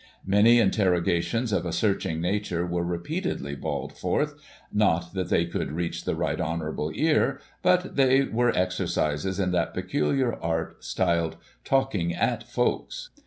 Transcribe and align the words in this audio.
Many 0.25 0.57
interrogations 0.57 1.53
of 1.53 1.63
a 1.63 1.71
searching 1.71 2.19
nature 2.21 2.65
were 2.65 2.83
repeatedly 2.83 3.53
bawled 3.53 3.95
forth, 3.95 4.33
not 4.73 5.13
that 5.13 5.29
they 5.29 5.45
could 5.45 5.73
reach 5.73 6.05
the 6.05 6.15
right 6.15 6.41
honourable 6.41 6.91
ear, 6.95 7.39
but 7.61 7.95
they 7.97 8.23
were 8.23 8.49
exercises 8.57 9.39
in 9.39 9.51
that 9.51 9.75
peculisir 9.75 10.33
art, 10.41 10.83
styled 10.83 11.37
* 11.53 11.63
talking 11.71 12.15
at 12.15 12.41
folks. 12.47 13.11